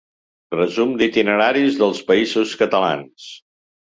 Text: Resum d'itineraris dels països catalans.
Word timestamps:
Resum 0.53 0.93
d'itineraris 1.01 1.77
dels 1.83 2.01
països 2.09 2.57
catalans. 2.63 3.31